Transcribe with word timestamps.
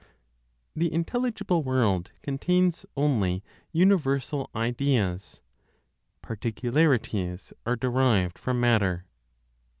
THE 0.75 0.87
INTELLIGIBLE 0.91 1.61
WORLD 1.61 2.11
CONTAINS 2.23 2.87
ONLY 2.97 3.43
UNIVERSAL 3.71 4.49
IDEAS; 4.55 5.41
PARTICULARITIES 6.23 7.53
ARE 7.67 7.75
DERIVED 7.75 8.39
FROM 8.39 8.59
MATTER. 8.59 9.05